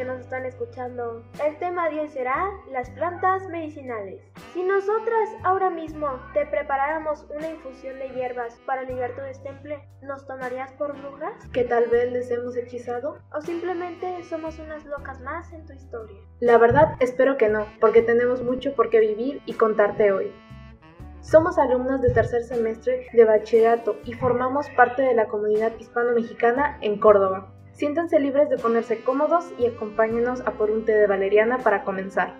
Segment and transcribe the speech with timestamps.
[0.00, 1.22] que nos están escuchando.
[1.46, 4.22] El tema de hoy será las plantas medicinales.
[4.54, 10.26] Si nosotras ahora mismo te preparáramos una infusión de hierbas para aliviar tu destemple, ¿nos
[10.26, 11.34] tomarías por brujas?
[11.52, 13.18] ¿Que tal vez les hemos hechizado?
[13.36, 16.16] ¿O simplemente somos unas locas más en tu historia?
[16.40, 20.32] La verdad, espero que no, porque tenemos mucho por qué vivir y contarte hoy.
[21.20, 26.98] Somos alumnos de tercer semestre de bachillerato y formamos parte de la comunidad hispano-mexicana en
[26.98, 27.52] Córdoba.
[27.72, 32.34] Siéntanse libres de ponerse cómodos y acompáñenos a por un té de valeriana para comenzar.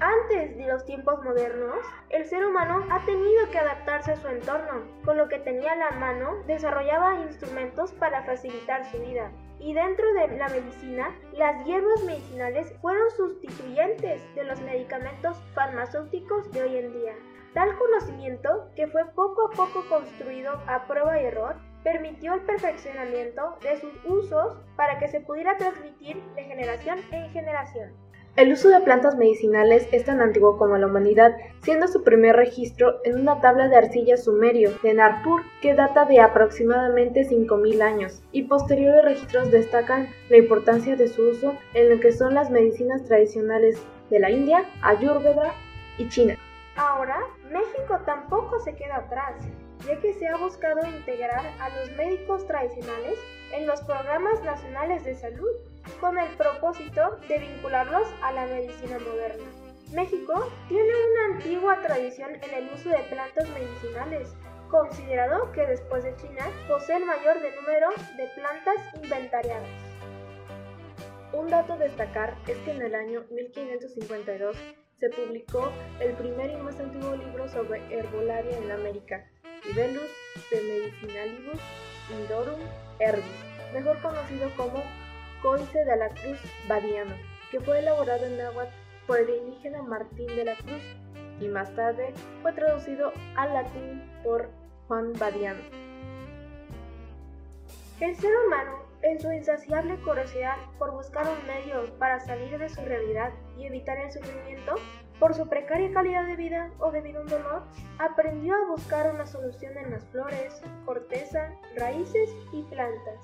[0.00, 1.78] Antes de los tiempos modernos,
[2.10, 4.82] el ser humano ha tenido que adaptarse a su entorno.
[5.06, 9.30] Con lo que tenía a la mano, desarrollaba instrumentos para facilitar su vida.
[9.58, 16.62] Y dentro de la medicina, las hierbas medicinales fueron sustituyentes de los medicamentos farmacéuticos de
[16.62, 17.14] hoy en día.
[17.54, 21.56] Tal conocimiento, que fue poco a poco construido a prueba y error,
[21.86, 27.92] permitió el perfeccionamiento de sus usos para que se pudiera transmitir de generación en generación.
[28.34, 32.96] El uso de plantas medicinales es tan antiguo como la humanidad, siendo su primer registro
[33.04, 38.42] en una tabla de arcilla sumerio de Narpur que data de aproximadamente 5.000 años, y
[38.42, 43.80] posteriores registros destacan la importancia de su uso en lo que son las medicinas tradicionales
[44.10, 45.54] de la India, Ayurveda
[45.98, 46.36] y China.
[46.76, 47.18] Ahora,
[47.50, 49.34] México tampoco se queda atrás,
[49.86, 53.18] ya que se ha buscado integrar a los médicos tradicionales
[53.52, 55.48] en los programas nacionales de salud,
[56.00, 59.44] con el propósito de vincularlos a la medicina moderna.
[59.92, 64.34] México tiene una antigua tradición en el uso de plantas medicinales,
[64.68, 69.68] considerado que después de China posee el mayor número de plantas inventariadas.
[71.32, 74.56] Un dato a destacar es que en el año 1552
[74.98, 79.26] se publicó el primer y más antiguo libro sobre herbolaria en América,
[79.66, 80.10] Libellus
[80.50, 81.60] de Medicinalibus
[82.10, 82.60] Indorum
[82.98, 83.24] Herbis,
[83.74, 84.82] mejor conocido como
[85.42, 87.14] Códice de la Cruz Badiano,
[87.50, 88.72] que fue elaborado en náhuatl
[89.06, 90.82] por el indígena Martín de la Cruz
[91.40, 94.48] y más tarde fue traducido al latín por
[94.88, 95.60] Juan Badiano.
[98.00, 102.80] El ser humano en su insaciable curiosidad por buscar un medio para salir de su
[102.82, 104.74] realidad y evitar el sufrimiento,
[105.18, 107.62] por su precaria calidad de vida o debido a un dolor,
[107.98, 113.20] aprendió a buscar una solución en las flores, corteza, raíces y plantas,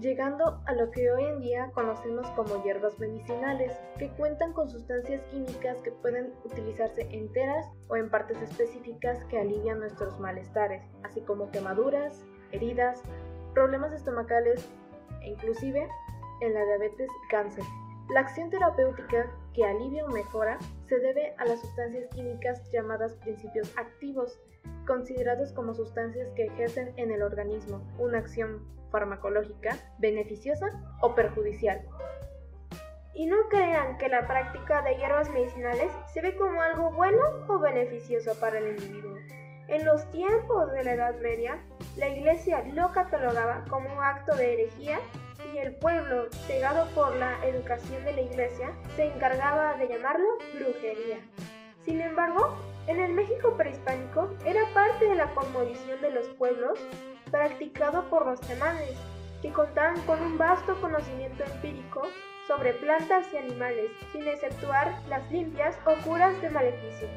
[0.00, 5.22] llegando a lo que hoy en día conocemos como hierbas medicinales, que cuentan con sustancias
[5.30, 11.50] químicas que pueden utilizarse enteras o en partes específicas que alivian nuestros malestares, así como
[11.50, 13.02] quemaduras, heridas,
[13.54, 14.66] problemas estomacales
[15.20, 15.88] e inclusive
[16.40, 17.64] en la diabetes y cáncer.
[18.08, 23.70] La acción terapéutica que alivia o mejora se debe a las sustancias químicas llamadas principios
[23.76, 24.40] activos,
[24.86, 30.66] considerados como sustancias que ejercen en el organismo una acción farmacológica beneficiosa
[31.02, 31.82] o perjudicial.
[33.12, 37.58] Y no crean que la práctica de hierbas medicinales se ve como algo bueno o
[37.58, 39.16] beneficioso para el individuo.
[39.68, 41.58] En los tiempos de la Edad Media,
[41.98, 44.98] la Iglesia lo catalogaba como un acto de herejía
[45.54, 51.18] y el pueblo, cegado por la educación de la Iglesia, se encargaba de llamarlo brujería.
[51.84, 56.78] Sin embargo, en el México prehispánico era parte de la cosmovisión de los pueblos
[57.30, 58.94] practicado por los chamanes,
[59.42, 62.02] que contaban con un vasto conocimiento empírico
[62.46, 67.10] sobre plantas y animales, sin exceptuar las limpias o curas de maleficios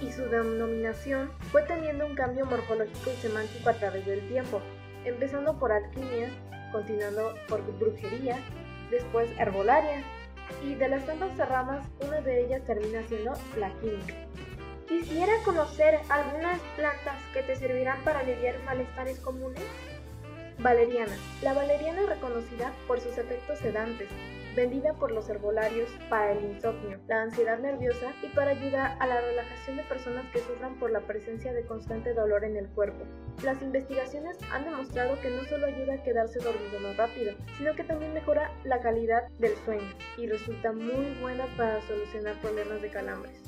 [0.00, 4.60] y su denominación fue teniendo un cambio morfológico y semántico a través del tiempo,
[5.04, 6.30] empezando por alquimia,
[6.72, 8.38] continuando por brujería,
[8.90, 10.02] después herbolaria,
[10.64, 14.14] y de las tantas ramas, una de ellas termina siendo la química.
[14.88, 19.62] Quisiera conocer algunas plantas que te servirán para aliviar malestares comunes.
[20.58, 21.16] Valeriana.
[21.42, 24.08] La valeriana es reconocida por sus efectos sedantes,
[24.58, 29.20] vendida por los herbolarios para el insomnio, la ansiedad nerviosa y para ayudar a la
[29.20, 33.04] relajación de personas que sufran por la presencia de constante dolor en el cuerpo.
[33.44, 37.84] Las investigaciones han demostrado que no solo ayuda a quedarse dormido más rápido, sino que
[37.84, 43.40] también mejora la calidad del sueño y resulta muy buena para solucionar problemas de calambres.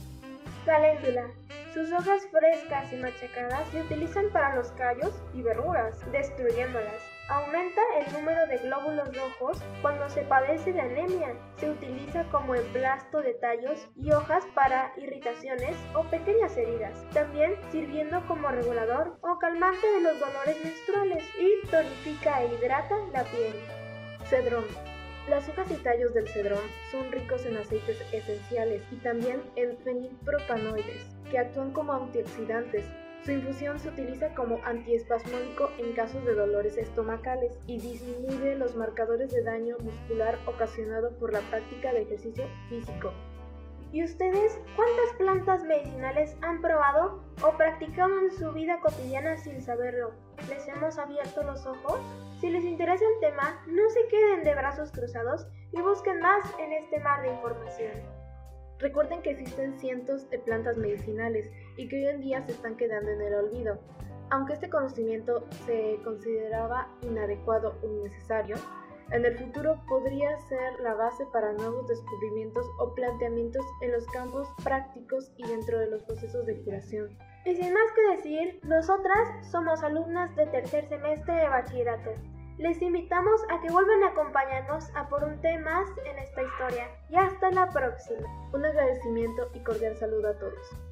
[0.65, 1.27] Caléndula.
[1.75, 7.20] Sus hojas frescas y machacadas se utilizan para los callos y verrugas, destruyéndolas.
[7.31, 11.33] Aumenta el número de glóbulos rojos cuando se padece de anemia.
[11.59, 18.21] Se utiliza como emplasto de tallos y hojas para irritaciones o pequeñas heridas, también sirviendo
[18.27, 23.55] como regulador o calmante de los dolores menstruales y tonifica e hidrata la piel.
[24.25, 24.65] Cedrón.
[25.29, 31.07] Las hojas y tallos del cedrón son ricos en aceites esenciales y también en fenilpropanoides,
[31.31, 32.87] que actúan como antioxidantes,
[33.25, 39.31] Su infusión se utiliza como antiespasmódico en casos de dolores estomacales y disminuye los marcadores
[39.31, 43.13] de daño muscular ocasionado por la práctica de ejercicio físico.
[43.93, 50.13] ¿Y ustedes cuántas plantas medicinales han probado o practicado en su vida cotidiana sin saberlo?
[50.49, 52.01] ¿Les hemos abierto los ojos?
[52.41, 56.73] Si les interesa el tema, no se queden de brazos cruzados y busquen más en
[56.73, 58.20] este mar de información.
[58.81, 63.11] Recuerden que existen cientos de plantas medicinales y que hoy en día se están quedando
[63.11, 63.79] en el olvido.
[64.31, 68.57] Aunque este conocimiento se consideraba inadecuado o innecesario,
[69.13, 74.49] en el futuro podría ser la base para nuevos descubrimientos o planteamientos en los campos
[74.63, 77.19] prácticos y dentro de los procesos de curación.
[77.45, 82.11] Y sin más que decir, nosotras somos alumnas de tercer semestre de bachillerato.
[82.61, 86.91] Les invitamos a que vuelvan a acompañarnos a por un tema más en esta historia.
[87.09, 88.29] Y hasta la próxima.
[88.53, 90.90] Un agradecimiento y cordial saludo a todos.